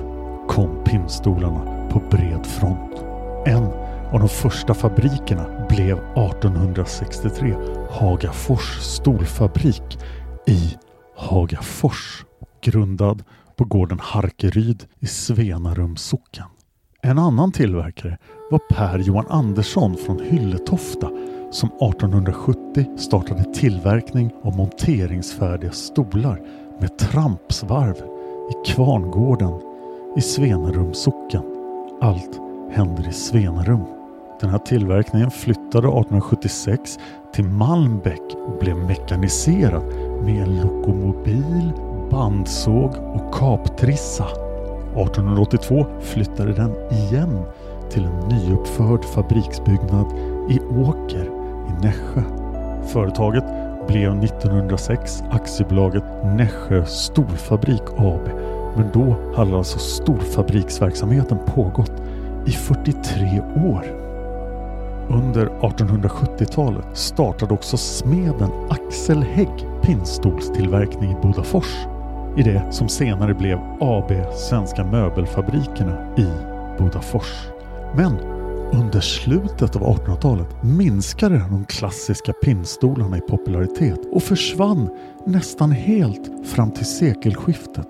kom 0.49 0.85
pinnstolarna 0.85 1.89
på 1.91 2.03
bred 2.11 2.47
front. 2.47 2.93
En 3.47 3.65
av 4.13 4.21
de 4.21 4.29
första 4.29 4.75
fabrikerna 4.75 5.67
blev 5.69 5.99
1863 5.99 7.55
Hagafors 7.91 8.79
stolfabrik 8.81 9.99
i 10.47 10.77
Hagafors 11.17 12.25
grundad 12.63 13.23
på 13.57 13.65
gården 13.65 13.99
Harkeryd 14.03 14.85
i 15.01 15.07
Svenarums 15.07 16.03
socken. 16.03 16.47
En 17.03 17.19
annan 17.19 17.53
tillverkare 17.53 18.19
var 18.51 18.59
Per 18.59 18.99
Johan 18.99 19.27
Andersson 19.29 19.97
från 19.97 20.21
Hylletofta 20.21 21.11
som 21.57 21.69
1870 21.69 22.85
startade 22.97 23.45
tillverkning 23.55 24.31
av 24.43 24.57
monteringsfärdiga 24.57 25.73
stolar 25.73 26.41
med 26.81 26.99
trampsvarv 26.99 27.97
i 28.51 28.73
Kvarngården 28.73 29.61
i 30.17 30.21
Svenarums 30.21 31.03
socken. 31.03 31.43
Allt 32.01 32.41
händer 32.71 33.09
i 33.09 33.13
Svenarum. 33.13 33.85
Den 34.41 34.51
här 34.51 34.59
tillverkningen 34.59 35.31
flyttade 35.31 35.89
1876 35.89 36.99
till 37.35 37.45
Malmbäck 37.45 38.35
och 38.47 38.59
blev 38.61 38.77
mekaniserad 38.77 39.85
med 40.25 40.43
en 40.43 40.61
lokomobil, 40.61 41.73
bandsåg 42.11 42.91
och 43.15 43.35
kaptrissa. 43.35 44.25
1882 44.25 45.87
flyttade 46.01 46.53
den 46.53 46.75
igen 46.91 47.43
till 47.91 48.05
en 48.05 48.29
nyuppförd 48.29 49.05
fabriksbyggnad 49.05 50.07
i 50.51 50.61
Åker 50.61 51.36
i 51.69 51.87
Nässjö. 51.87 52.23
Företaget 52.87 53.45
blev 53.89 54.25
1906 54.25 55.23
aktiebolaget 55.31 56.05
Nässjö 56.25 56.85
Storfabrik 56.85 57.83
AB 57.97 58.29
men 58.77 58.91
då 58.93 59.17
hade 59.37 59.57
alltså 59.57 59.79
storfabriksverksamheten 59.79 61.39
pågått 61.47 61.93
i 62.47 62.51
43 62.51 63.41
år. 63.67 63.85
Under 65.09 65.47
1870-talet 65.47 66.85
startade 66.93 67.55
också 67.55 67.77
smeden 67.77 68.51
Axel 68.71 69.23
Hägg 69.23 69.69
pinnstolstillverkning 69.83 71.11
i 71.11 71.17
Bodafors 71.23 71.77
i 72.37 72.43
det 72.43 72.63
som 72.71 72.89
senare 72.89 73.35
blev 73.35 73.59
AB 73.81 74.13
Svenska 74.35 74.85
Möbelfabrikerna 74.85 76.17
i 76.17 76.29
Bodafors. 76.79 77.49
Men 77.95 78.36
under 78.73 79.01
slutet 79.01 79.77
av 79.77 79.83
1800-talet 79.83 80.63
minskade 80.63 81.39
de 81.51 81.65
klassiska 81.65 82.33
pinnstolarna 82.33 83.19
i 83.19 83.21
popularitet 83.21 84.01
och 84.13 84.23
försvann 84.23 84.89
nästan 85.27 85.71
helt 85.71 86.47
fram 86.47 86.71
till 86.71 86.87
sekelskiftet. 86.87 87.89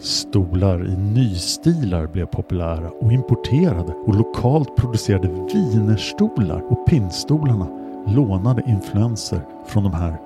Stolar 0.00 0.88
i 0.88 0.96
nystilar 0.96 2.06
blev 2.06 2.26
populära 2.26 2.90
och 2.90 3.12
importerade 3.12 3.92
och 3.92 4.14
lokalt 4.14 4.76
producerade 4.76 5.28
vinerstolar 5.28 6.72
och 6.72 6.86
pinnstolarna 6.86 7.68
lånade 8.06 8.62
influenser 8.66 9.40
från 9.66 9.84
de 9.84 9.92
här 9.92 10.16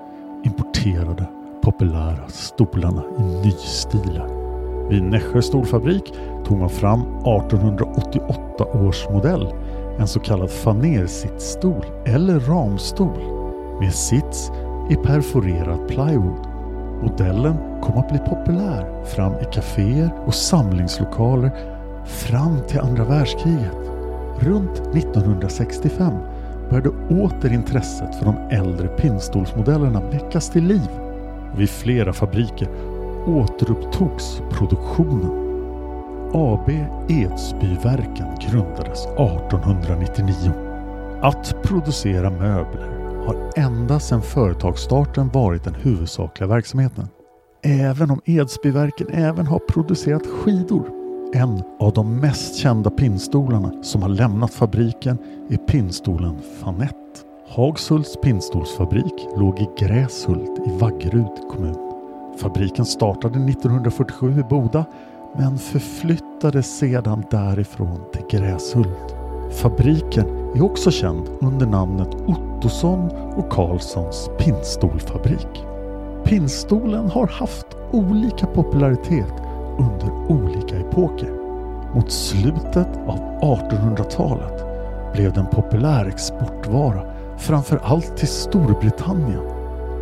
importerade 0.45 1.27
populära 1.63 2.29
stolarna 2.29 3.03
i 3.19 3.47
nystilar. 3.47 4.45
Vid 4.89 5.03
Nässjö 5.03 5.43
stolfabrik 5.43 6.13
tog 6.45 6.59
man 6.59 6.71
fram 6.71 7.01
1888 7.01 8.65
års 8.65 9.09
modell, 9.11 9.49
en 9.99 10.09
så 10.09 10.21
kallad 10.21 10.51
fanersittstol 10.51 11.85
eller 12.07 12.41
ramstol 12.41 13.19
med 13.81 13.95
sits 13.95 14.51
i 14.91 14.97
perforerad 14.97 15.89
plywood. 15.89 16.47
Modellen 17.03 17.57
kom 17.83 17.99
att 17.99 18.09
bli 18.09 18.19
populär 18.19 19.05
fram 19.05 19.33
i 19.33 19.45
kaféer 19.53 20.11
och 20.27 20.35
samlingslokaler 20.35 21.51
fram 22.07 22.61
till 22.69 22.81
andra 22.81 23.05
världskriget. 23.05 23.91
Runt 24.39 24.97
1965 24.97 26.13
började 26.71 26.89
åter 27.11 27.53
intresset 27.53 28.15
för 28.15 28.25
de 28.25 28.37
äldre 28.51 28.89
pinnstolsmodellerna 28.89 30.01
väckas 30.01 30.51
till 30.51 30.65
liv. 30.65 30.89
Vid 31.57 31.71
flera 31.71 32.13
fabriker 32.13 32.69
återupptogs 33.27 34.43
produktionen. 34.51 35.44
AB 36.37 36.71
Edsbyverken 37.09 38.27
grundades 38.41 39.07
1899. 39.07 40.53
Att 41.23 41.63
producera 41.63 42.31
möbler 42.31 42.89
har 43.27 43.53
ända 43.57 44.01
sedan 44.01 44.23
företagsstarten 44.23 45.29
varit 45.29 45.65
den 45.65 45.75
huvudsakliga 45.75 46.49
verksamheten. 46.49 47.09
Även 47.63 48.11
om 48.11 48.21
Edsbyverken 48.25 49.07
även 49.11 49.47
har 49.47 49.59
producerat 49.59 50.27
skidor. 50.27 50.91
En 51.35 51.63
av 51.81 51.93
de 51.93 52.17
mest 52.17 52.57
kända 52.57 52.91
pinnstolarna 52.91 53.83
som 53.83 54.03
har 54.03 54.09
lämnat 54.09 54.55
fabriken 54.55 55.19
är 55.51 55.57
pinnstolen 55.57 56.39
Fanett. 56.61 57.25
Hagshults 57.49 58.17
pinnstolsfabrik 58.23 59.27
låg 59.37 59.59
i 59.59 59.69
Gräshult 59.79 60.59
i 60.67 60.79
Vaggeryd 60.79 61.49
kommun. 61.51 61.77
Fabriken 62.39 62.85
startade 62.85 63.39
1947 63.39 64.41
i 64.41 64.43
Boda 64.43 64.85
men 65.39 65.59
förflyttades 65.59 66.79
sedan 66.79 67.25
därifrån 67.31 68.01
till 68.13 68.39
Gräshult. 68.39 69.17
Fabriken 69.53 70.27
är 70.55 70.63
också 70.63 70.91
känd 70.91 71.29
under 71.41 71.67
namnet 71.67 72.15
Ottosson 72.27 73.11
och 73.37 73.51
Karlssons 73.51 74.31
pinnstolfabrik. 74.39 75.65
Pinnstolen 76.25 77.11
har 77.11 77.27
haft 77.27 77.67
olika 77.93 78.47
popularitet 78.47 79.33
under 79.79 80.13
olika 80.29 80.77
epoker. 80.77 81.31
Mot 81.95 82.13
slutet 82.13 82.89
av 83.07 83.19
1800-talet 83.43 84.65
blev 85.15 85.33
den 85.33 85.47
populär 85.47 86.07
exportvara 86.07 87.03
framför 87.39 87.81
allt 87.85 88.17
till 88.17 88.29
Storbritannien. 88.29 89.43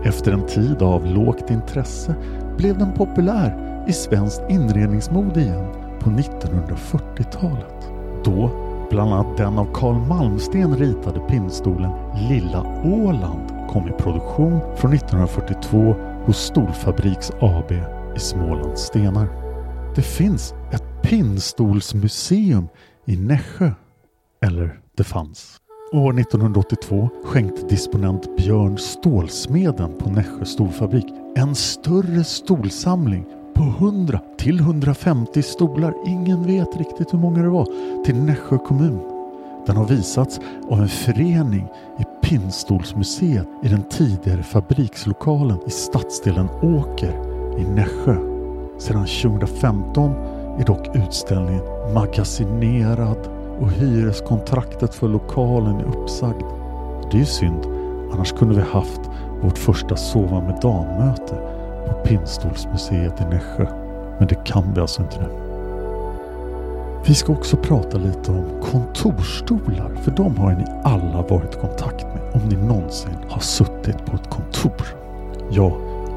Efter 0.04 0.32
en 0.32 0.46
tid 0.46 0.82
av 0.82 1.06
lågt 1.06 1.50
intresse 1.50 2.14
blev 2.56 2.78
den 2.78 2.92
populär 2.92 3.71
i 3.88 3.92
svenskt 3.92 4.42
inredningsmode 4.48 5.40
igen 5.40 5.66
på 6.00 6.10
1940-talet. 6.10 7.90
Då 8.24 8.50
bland 8.90 9.12
annat 9.12 9.36
den 9.36 9.58
av 9.58 9.74
Carl 9.74 9.96
Malmsten 9.96 10.76
ritade 10.76 11.20
pinnstolen 11.20 11.92
Lilla 12.28 12.82
Åland 12.84 13.68
kom 13.70 13.88
i 13.88 13.92
produktion 13.92 14.60
från 14.76 14.92
1942 14.92 15.94
hos 16.24 16.38
Stolfabriks 16.38 17.30
AB 17.40 17.72
i 18.16 18.20
Smålands 18.20 18.82
Stenar. 18.82 19.28
Det 19.94 20.02
finns 20.02 20.54
ett 20.72 21.02
pinnstolsmuseum 21.02 22.68
i 23.06 23.16
Nässjö. 23.16 23.70
Eller 24.44 24.80
det 24.96 25.04
fanns. 25.04 25.56
År 25.92 26.20
1982 26.20 27.08
skänkte 27.24 27.66
disponent 27.66 28.36
Björn 28.36 28.78
Stålsmeden 28.78 29.98
på 29.98 30.10
Nässjö 30.10 30.44
stolfabrik 30.44 31.06
en 31.36 31.54
större 31.54 32.24
stolsamling 32.24 33.26
på 33.54 33.62
100 33.62 34.20
till 34.36 34.60
150 34.60 35.42
stolar, 35.42 35.94
ingen 36.06 36.42
vet 36.42 36.76
riktigt 36.76 37.14
hur 37.14 37.18
många 37.18 37.42
det 37.42 37.48
var, 37.48 37.66
till 38.04 38.22
Nässjö 38.22 38.58
kommun. 38.58 39.00
Den 39.66 39.76
har 39.76 39.86
visats 39.86 40.40
av 40.70 40.80
en 40.80 40.88
förening 40.88 41.68
i 41.98 42.26
Pinnstolsmuseet 42.26 43.46
i 43.62 43.68
den 43.68 43.82
tidigare 43.82 44.42
fabrikslokalen 44.42 45.58
i 45.66 45.70
stadsdelen 45.70 46.48
Åker 46.48 47.12
i 47.58 47.64
Nässjö. 47.64 48.16
Sedan 48.78 49.06
2015 49.06 50.10
är 50.58 50.64
dock 50.64 50.96
utställningen 50.96 51.64
magasinerad 51.94 53.28
och 53.60 53.70
hyreskontraktet 53.70 54.94
för 54.94 55.08
lokalen 55.08 55.76
är 55.76 55.84
uppsagd. 55.84 56.42
Det 57.10 57.16
är 57.16 57.20
ju 57.20 57.26
synd, 57.26 57.66
annars 58.12 58.32
kunde 58.32 58.54
vi 58.54 58.62
haft 58.62 59.00
vårt 59.42 59.58
första 59.58 59.96
Sova 59.96 60.40
med 60.40 60.58
dammöte 60.62 61.34
möte 61.34 61.51
Pinnstolsmuseet 62.04 63.20
i 63.20 63.24
Nässjö. 63.24 63.66
Men 64.18 64.28
det 64.28 64.44
kan 64.44 64.74
vi 64.74 64.80
alltså 64.80 65.02
inte 65.02 65.20
nu. 65.20 65.28
Vi 67.06 67.14
ska 67.14 67.32
också 67.32 67.56
prata 67.56 67.98
lite 67.98 68.30
om 68.30 68.44
kontorstolar, 68.62 69.94
för 70.02 70.10
de 70.10 70.36
har 70.36 70.52
ni 70.52 70.64
alla 70.84 71.22
varit 71.22 71.54
i 71.54 71.58
kontakt 71.58 72.04
med 72.04 72.22
om 72.34 72.48
ni 72.48 72.56
någonsin 72.56 73.16
har 73.28 73.40
suttit 73.40 74.06
på 74.06 74.16
ett 74.16 74.30
kontor. 74.30 74.86
Jag 75.50 75.70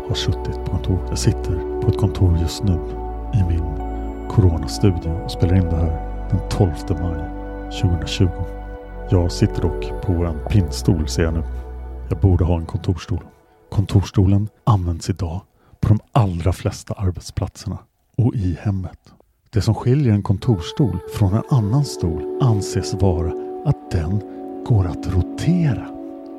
har 0.07 0.15
suttit 0.15 0.65
på 0.65 0.71
kontor. 0.71 0.99
Jag 1.09 1.17
sitter 1.17 1.81
på 1.81 1.87
ett 1.87 1.97
kontor 1.97 2.37
just 2.41 2.63
nu 2.63 2.79
i 3.33 3.43
min 3.49 3.63
coronastudio 4.29 5.11
och 5.23 5.31
spelar 5.31 5.55
in 5.55 5.69
det 5.69 5.75
här 5.75 6.27
den 6.29 6.39
12 6.49 6.71
maj 6.89 7.35
2020. 7.81 8.29
Jag 9.09 9.31
sitter 9.31 9.61
dock 9.61 10.01
på 10.01 10.11
en 10.13 10.39
pinnstol 10.49 11.07
ser 11.07 11.23
jag 11.23 11.33
nu. 11.33 11.43
Jag 12.09 12.19
borde 12.19 12.43
ha 12.43 12.57
en 12.57 12.65
kontorstol. 12.65 13.23
Kontorstolen 13.71 14.49
används 14.63 15.09
idag 15.09 15.41
på 15.85 15.89
de 15.89 15.99
allra 16.11 16.53
flesta 16.53 16.93
arbetsplatserna 16.93 17.77
och 18.17 18.35
i 18.35 18.57
hemmet. 18.61 18.99
Det 19.49 19.61
som 19.61 19.75
skiljer 19.75 20.13
en 20.13 20.23
kontorsstol 20.23 20.99
från 21.13 21.33
en 21.33 21.43
annan 21.49 21.85
stol 21.85 22.39
anses 22.41 22.93
vara 22.93 23.31
att 23.65 23.91
den 23.91 24.21
går 24.65 24.87
att 24.87 25.07
rotera. 25.07 25.87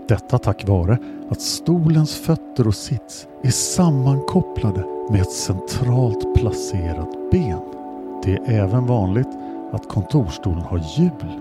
Detta 0.09 0.39
tack 0.39 0.69
vare 0.69 0.99
att 1.31 1.41
stolens 1.41 2.15
fötter 2.15 2.67
och 2.67 2.75
sits 2.75 3.27
är 3.43 3.51
sammankopplade 3.51 4.85
med 5.11 5.21
ett 5.21 5.33
centralt 5.33 6.35
placerat 6.37 7.31
ben. 7.31 7.61
Det 8.25 8.33
är 8.33 8.51
även 8.51 8.87
vanligt 8.87 9.31
att 9.73 9.89
kontorstolen 9.89 10.63
har 10.63 10.99
hjul. 10.99 11.41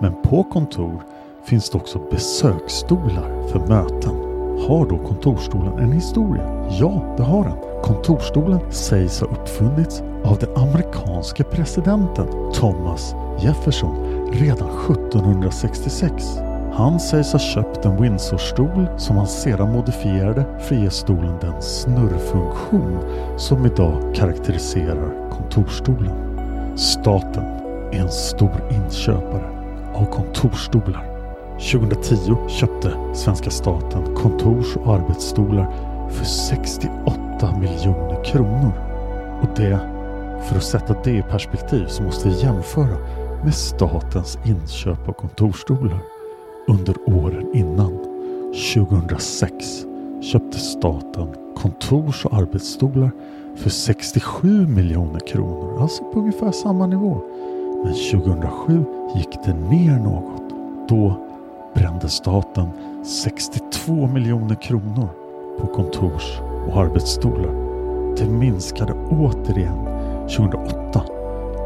Men 0.00 0.22
på 0.22 0.44
kontor 0.44 1.02
finns 1.44 1.70
det 1.70 1.78
också 1.78 1.98
besöksstolar 2.10 3.48
för 3.48 3.58
möten. 3.58 4.33
Har 4.58 4.86
då 4.88 4.98
kontorsstolen 4.98 5.78
en 5.78 5.92
historia? 5.92 6.68
Ja, 6.70 7.14
det 7.16 7.22
har 7.22 7.44
den. 7.44 7.82
Kontorsstolen 7.82 8.60
sägs 8.70 9.20
ha 9.20 9.26
uppfunnits 9.26 10.02
av 10.24 10.38
den 10.38 10.56
amerikanske 10.56 11.44
presidenten 11.44 12.26
Thomas 12.54 13.14
Jefferson 13.38 13.94
redan 14.32 14.68
1766. 14.68 16.38
Han 16.72 17.00
sägs 17.00 17.32
ha 17.32 17.38
köpt 17.38 17.84
en 17.84 18.02
Windsorstol 18.02 18.86
som 18.96 19.16
han 19.16 19.26
sedan 19.26 19.72
modifierade 19.72 20.44
för 20.60 20.74
att 20.74 20.82
ge 20.82 20.90
stolen 20.90 21.34
den 21.40 21.62
snurrfunktion 21.62 22.98
som 23.36 23.66
idag 23.66 24.14
karaktäriserar 24.14 25.30
kontorsstolen. 25.30 26.38
Staten 26.76 27.44
är 27.92 28.00
en 28.00 28.10
stor 28.10 28.62
inköpare 28.70 29.44
av 29.94 30.04
kontorsstolar. 30.04 31.13
2010 31.58 32.48
köpte 32.48 33.14
svenska 33.14 33.50
staten 33.50 34.14
kontors 34.14 34.76
och 34.76 34.94
arbetsstolar 34.94 35.70
för 36.10 36.24
68 36.24 37.58
miljoner 37.60 38.24
kronor. 38.24 38.72
Och 39.42 39.48
det, 39.56 39.78
för 40.48 40.56
att 40.56 40.64
sätta 40.64 41.02
det 41.04 41.10
i 41.10 41.22
perspektiv 41.22 41.86
så 41.86 42.02
måste 42.02 42.28
vi 42.28 42.42
jämföra 42.42 42.96
med 43.44 43.54
statens 43.54 44.38
inköp 44.44 45.08
av 45.08 45.12
kontorsstolar. 45.12 45.98
under 46.68 46.96
åren 47.06 47.50
innan. 47.54 47.98
2006 48.74 49.84
köpte 50.22 50.58
staten 50.58 51.28
kontors 51.56 52.24
och 52.24 52.34
arbetsstolar 52.34 53.10
för 53.56 53.70
67 53.70 54.66
miljoner 54.66 55.20
kronor, 55.20 55.82
alltså 55.82 56.04
på 56.04 56.18
ungefär 56.18 56.52
samma 56.52 56.86
nivå. 56.86 57.20
Men 57.84 57.94
2007 57.94 58.84
gick 59.16 59.38
det 59.44 59.54
ner 59.54 59.98
något. 59.98 60.42
Då 60.88 61.16
brände 61.74 62.08
staten 62.08 62.70
62 63.04 64.06
miljoner 64.06 64.54
kronor 64.54 65.08
på 65.60 65.66
kontors 65.66 66.40
och 66.68 66.80
arbetsstolar. 66.80 67.64
Det 68.16 68.26
minskade 68.26 68.92
återigen 68.92 69.84
2008 70.36 71.04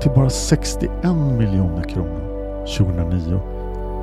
till 0.03 0.11
bara 0.11 0.31
61 0.31 0.91
miljoner 1.39 1.83
kronor. 1.83 2.29
2009 2.79 3.41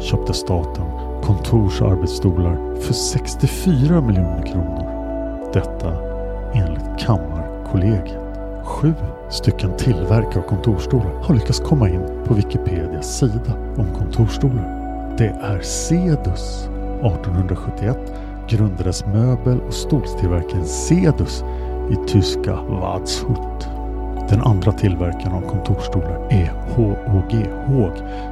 köpte 0.02 0.34
staten 0.34 0.86
kontors 1.24 1.82
och 1.82 1.92
arbetsstolar 1.92 2.82
för 2.82 2.94
64 2.94 4.02
miljoner 4.02 4.46
kronor. 4.46 4.86
Detta 5.54 5.94
enligt 6.54 7.00
Kammarkollegiet. 7.00 8.20
Sju 8.64 8.94
stycken 9.30 9.78
tillverkare 9.78 10.44
av 10.44 10.48
kontorsstolar 10.48 11.24
har 11.24 11.36
lyckats 11.36 11.60
komma 11.60 11.90
in 11.90 12.02
på 12.26 12.34
Wikipedias 12.34 13.18
sida 13.18 13.54
om 13.78 13.86
kontorsstolar. 13.94 14.75
Det 15.18 15.36
är 15.42 15.62
Cedus. 15.62 16.70
1871 17.04 17.98
grundades 18.50 19.06
möbel 19.06 19.62
och 19.62 19.74
stolstillverkaren 19.74 20.66
Cedus 20.66 21.44
i 21.92 22.08
tyska 22.08 22.56
Wadshut. 22.56 23.68
Den 24.30 24.42
andra 24.42 24.72
tillverkaren 24.72 25.34
av 25.34 25.42
kontorsstolar 25.42 26.28
är 26.30 26.52
HOG 26.76 27.34
Håg. 27.66 27.92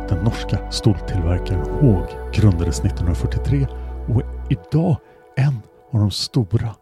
Den 0.10 0.24
norska 0.24 0.72
stoltillverkaren 0.72 1.66
Håg 1.82 2.06
grundades 2.34 2.80
1943 2.80 3.68
och 4.10 4.22
är 4.22 4.28
idag 4.50 4.98
en 5.36 5.62
av 5.92 6.00
de 6.00 6.12
stora 6.12 6.76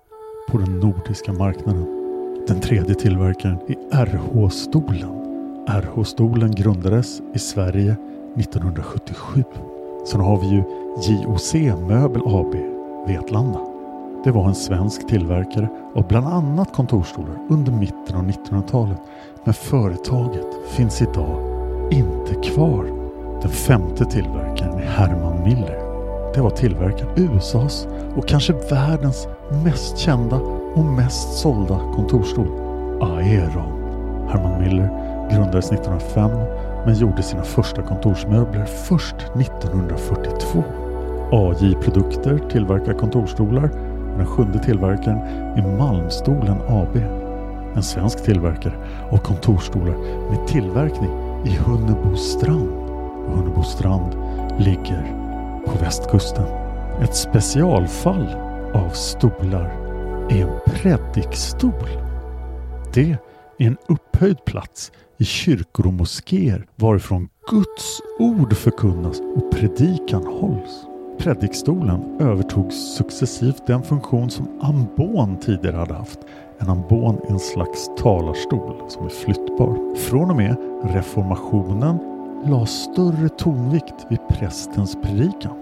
på 0.51 0.57
den 0.57 0.79
nordiska 0.79 1.33
marknaden. 1.33 1.85
Den 2.47 2.59
tredje 2.59 2.95
tillverkaren 2.95 3.57
är 3.91 4.05
RH-stolen. 4.05 5.09
RH-stolen 5.67 6.51
grundades 6.51 7.21
i 7.33 7.39
Sverige 7.39 7.95
1977. 8.35 9.43
Sen 10.05 10.21
har 10.21 10.37
vi 10.37 10.47
ju 10.47 10.63
JOC 11.07 11.53
Möbel 11.87 12.21
AB, 12.25 12.55
Vetlanda. 13.07 13.59
Det 14.23 14.31
var 14.31 14.47
en 14.47 14.55
svensk 14.55 15.07
tillverkare 15.07 15.67
av 15.95 16.07
bland 16.07 16.27
annat 16.27 16.73
kontorsstolar 16.73 17.35
under 17.49 17.71
mitten 17.71 18.15
av 18.15 18.23
1900-talet. 18.23 18.97
Men 19.43 19.53
företaget 19.53 20.47
finns 20.67 21.01
idag 21.01 21.37
inte 21.91 22.35
kvar. 22.35 22.85
Den 23.41 23.51
femte 23.51 24.05
tillverkaren 24.05 24.79
är 24.79 24.85
Herman 24.85 25.43
Miller. 25.43 25.79
Det 26.33 26.41
var 26.41 26.49
tillverkaren 26.49 27.11
USAs 27.15 27.87
och 28.15 28.27
kanske 28.27 28.53
världens 28.53 29.27
mest 29.63 29.97
kända 29.97 30.35
och 30.75 30.85
mest 30.85 31.33
sålda 31.37 31.79
kontorsstol. 31.95 32.47
Aeron. 33.01 33.81
Herman 34.29 34.61
Miller 34.61 34.89
grundades 35.31 35.71
1905 35.71 36.31
men 36.85 36.95
gjorde 36.95 37.23
sina 37.23 37.43
första 37.43 37.81
kontorsmöbler 37.81 38.65
först 38.65 39.15
1942. 39.15 40.63
AJ 41.31 41.75
Produkter 41.75 42.39
tillverkar 42.49 42.93
kontorsstolar 42.93 43.69
och 44.11 44.17
den 44.17 44.25
sjunde 44.25 44.59
tillverkaren 44.59 45.17
är 45.57 45.77
Malmstolen 45.77 46.57
AB. 46.67 46.97
En 47.75 47.83
svensk 47.83 48.23
tillverkare 48.23 48.73
av 49.11 49.17
kontorsstolar 49.17 49.97
med 50.29 50.47
tillverkning 50.47 51.11
i 51.45 51.55
Hunnebostrand. 51.55 52.69
Och 53.27 53.37
Hunnebostrand 53.37 54.15
ligger 54.59 55.15
på 55.65 55.71
västkusten. 55.79 56.45
Ett 57.01 57.15
specialfall 57.15 58.27
av 58.73 58.89
stolar 58.89 59.71
är 60.29 60.41
en 60.41 60.59
predikstol. 60.65 61.89
Det 62.93 63.11
är 63.57 63.67
en 63.67 63.77
upphöjd 63.87 64.45
plats 64.45 64.91
i 65.21 65.25
kyrkor 65.25 65.87
och 65.87 65.93
moskéer 65.93 66.65
varifrån 66.75 67.29
Guds 67.49 68.01
ord 68.19 68.53
förkunnas 68.53 69.19
och 69.35 69.51
predikan 69.51 70.23
hålls. 70.23 70.85
Predikstolen 71.19 72.17
övertog 72.19 72.73
successivt 72.73 73.67
den 73.67 73.83
funktion 73.83 74.29
som 74.29 74.47
ambon 74.61 75.37
tidigare 75.39 75.75
hade 75.75 75.93
haft. 75.93 76.19
En 76.59 76.69
ambon 76.69 77.17
är 77.27 77.31
en 77.31 77.39
slags 77.39 77.89
talarstol 77.97 78.83
som 78.87 79.05
är 79.05 79.09
flyttbar. 79.09 79.95
Från 79.95 80.29
och 80.29 80.35
med 80.35 80.55
reformationen 80.83 81.97
lades 82.45 82.83
större 82.83 83.29
tonvikt 83.29 84.05
vid 84.09 84.19
prästens 84.29 84.97
predikan. 85.03 85.55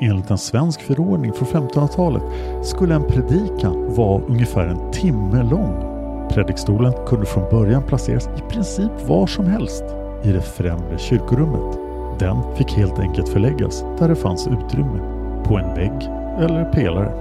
Enligt 0.00 0.30
en 0.30 0.38
svensk 0.38 0.80
förordning 0.82 1.32
från 1.32 1.48
1500-talet 1.48 2.22
skulle 2.66 2.94
en 2.94 3.06
predikan 3.06 3.94
vara 3.94 4.22
ungefär 4.22 4.66
en 4.66 4.92
timme 4.92 5.42
lång. 5.42 5.95
Predikstolen 6.30 6.92
kunde 7.06 7.26
från 7.26 7.50
början 7.50 7.82
placeras 7.82 8.28
i 8.36 8.52
princip 8.52 9.08
var 9.08 9.26
som 9.26 9.46
helst 9.46 9.84
i 10.22 10.32
det 10.32 10.42
främre 10.42 10.98
kyrkorummet. 10.98 11.78
Den 12.18 12.56
fick 12.56 12.72
helt 12.72 12.98
enkelt 12.98 13.28
förläggas 13.28 13.84
där 13.98 14.08
det 14.08 14.16
fanns 14.16 14.46
utrymme, 14.46 15.00
på 15.44 15.56
en 15.56 15.74
vägg 15.74 16.02
eller 16.38 16.72
pelare. 16.72 17.12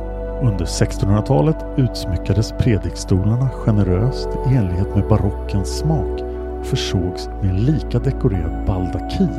Under 0.42 0.66
1600-talet 0.66 1.66
utsmyckades 1.78 2.52
predikstolarna 2.60 3.50
generöst 3.50 4.30
i 4.52 4.56
enlighet 4.56 4.96
med 4.96 5.08
barockens 5.08 5.78
smak 5.78 6.22
och 6.60 6.66
försågs 6.66 7.30
med 7.42 7.50
en 7.50 7.58
lika 7.58 8.00
dekorerad 8.00 8.66
baldakin. 8.66 9.30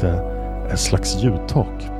Det 0.00 0.08
är 0.08 0.72
ett 0.72 0.80
slags 0.80 1.22
ljudtak. 1.22 1.90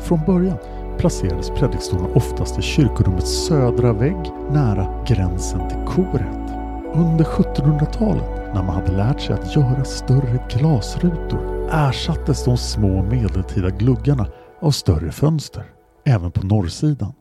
Från 0.00 0.20
början 0.26 0.56
placerades 1.00 1.50
predikstolarna 1.50 2.14
oftast 2.14 2.58
i 2.58 2.62
kyrkorummets 2.62 3.46
södra 3.46 3.92
vägg 3.92 4.32
nära 4.50 5.04
gränsen 5.06 5.68
till 5.68 5.78
koret. 5.78 6.50
Under 6.94 7.24
1700-talet, 7.24 8.54
när 8.54 8.62
man 8.62 8.74
hade 8.74 8.92
lärt 8.92 9.20
sig 9.20 9.34
att 9.34 9.56
göra 9.56 9.84
större 9.84 10.42
glasrutor, 10.50 11.68
ersattes 11.72 12.44
de 12.44 12.56
små 12.56 13.02
medeltida 13.02 13.70
gluggarna 13.70 14.26
av 14.60 14.70
större 14.70 15.12
fönster, 15.12 15.64
även 16.04 16.30
på 16.30 16.46
norrsidan. 16.46 17.12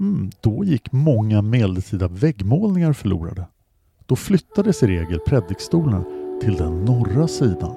Mm, 0.00 0.30
då 0.40 0.64
gick 0.64 0.92
många 0.92 1.42
medeltida 1.42 2.08
väggmålningar 2.08 2.92
förlorade. 2.92 3.46
Då 4.06 4.16
flyttades 4.16 4.82
i 4.82 4.86
regel 4.86 5.18
predikstolarna 5.18 6.04
till 6.40 6.56
den 6.56 6.84
norra 6.84 7.28
sidan. 7.28 7.74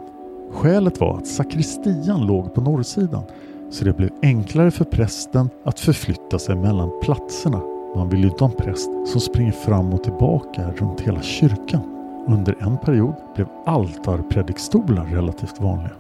Skälet 0.52 1.00
var 1.00 1.18
att 1.18 1.28
sakristian 1.28 2.28
låg 2.28 2.54
på 2.54 2.62
norrsidan 2.62 3.24
så 3.70 3.86
det 3.86 3.98
blev 3.98 4.10
enklare 4.22 4.72
för 4.72 4.86
prästen 4.86 5.50
att 5.66 5.80
förflytta 5.80 6.40
sig 6.40 6.56
mellan 6.56 6.92
platserna. 7.02 7.62
Man 7.96 8.10
vill 8.10 8.20
ju 8.20 8.30
inte 8.30 8.44
ha 8.44 8.52
en 8.52 8.58
präst 8.58 8.90
som 9.08 9.22
springer 9.22 9.52
fram 9.52 9.94
och 9.94 10.04
tillbaka 10.04 10.72
runt 10.78 11.02
hela 11.02 11.22
kyrkan. 11.22 11.82
Under 12.28 12.56
en 12.60 12.78
period 12.78 13.16
blev 13.36 13.48
altarpredikstolar 13.66 15.06
relativt 15.06 15.62
vanliga. 15.62 15.94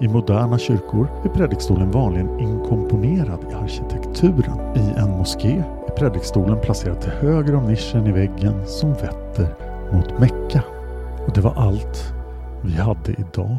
I 0.00 0.08
moderna 0.08 0.58
kyrkor 0.58 1.08
är 1.24 1.28
predikstolen 1.28 1.90
vanligen 1.90 2.40
inkomponerad 2.40 3.38
i 3.50 3.54
arkitekturen. 3.54 4.76
I 4.76 4.98
en 4.98 5.10
moské 5.10 5.64
är 5.88 5.90
predikstolen 5.96 6.60
placerad 6.60 7.00
till 7.00 7.10
höger 7.10 7.54
om 7.54 7.64
nischen 7.64 8.06
i 8.06 8.12
väggen 8.12 8.66
som 8.66 8.92
vetter 8.92 9.54
mot 9.92 10.18
Mecka. 10.20 10.62
Och 11.26 11.32
det 11.34 11.40
var 11.40 11.54
allt 11.56 12.12
vi 12.62 12.72
hade 12.72 13.12
idag. 13.12 13.56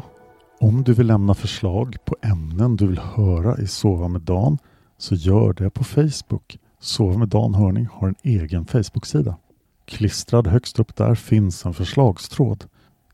Om 0.58 0.82
du 0.84 0.94
vill 0.94 1.06
lämna 1.06 1.34
förslag 1.34 1.96
på 2.04 2.16
ämnen 2.22 2.76
du 2.76 2.86
vill 2.86 2.98
höra 2.98 3.58
i 3.58 3.66
Sova 3.66 4.08
med 4.08 4.20
Dan 4.20 4.58
så 4.98 5.14
gör 5.14 5.52
det 5.52 5.70
på 5.70 5.84
Facebook. 5.84 6.58
Sova 6.80 7.18
med 7.18 7.28
Dan 7.28 7.54
Hörning 7.54 7.88
har 7.92 8.08
en 8.08 8.14
egen 8.22 8.66
Facebook-sida. 8.66 9.36
Klistrad 9.84 10.46
högst 10.46 10.78
upp 10.78 10.96
där 10.96 11.14
finns 11.14 11.66
en 11.66 11.74
förslagstråd 11.74 12.64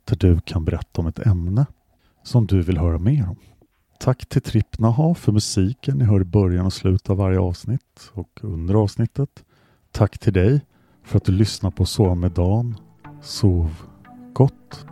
där 0.04 0.16
du 0.16 0.40
kan 0.40 0.64
berätta 0.64 1.00
om 1.00 1.06
ett 1.06 1.26
ämne 1.26 1.66
som 2.22 2.46
du 2.46 2.62
vill 2.62 2.78
höra 2.78 2.98
mer 2.98 3.28
om. 3.28 3.36
Tack 4.00 4.26
till 4.26 4.42
Trippnaha 4.42 5.14
för 5.14 5.32
musiken 5.32 5.98
ni 5.98 6.04
hör 6.04 6.20
i 6.20 6.24
början 6.24 6.66
och 6.66 6.72
slutet 6.72 7.10
av 7.10 7.16
varje 7.16 7.40
avsnitt 7.40 8.10
och 8.12 8.40
under 8.42 8.74
avsnittet. 8.74 9.44
Tack 9.92 10.18
till 10.18 10.32
dig 10.32 10.60
för 11.04 11.16
att 11.16 11.24
du 11.24 11.32
lyssnar 11.32 11.70
på 11.70 11.86
Sova 11.86 12.14
med 12.14 12.32
Dan. 12.32 12.76
Sov 13.22 13.82
gott! 14.32 14.91